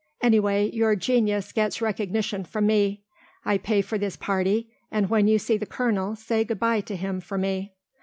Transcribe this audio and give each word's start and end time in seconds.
Anyway 0.23 0.67
your 0.71 0.95
genius 0.95 1.51
gets 1.51 1.79
recognition 1.79 2.43
from 2.43 2.65
me. 2.65 3.03
I 3.45 3.59
pay 3.59 3.83
for 3.83 3.99
this 3.99 4.15
party 4.15 4.71
and 4.91 5.11
when 5.11 5.27
you 5.27 5.37
see 5.37 5.57
the 5.57 5.67
colonel 5.67 6.15
say 6.15 6.43
good 6.43 6.57
bye 6.59 6.81
to 6.81 6.95
him 6.95 7.21
for 7.21 7.37
me." 7.37 7.73